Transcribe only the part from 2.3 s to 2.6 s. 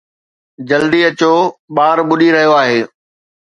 رهيو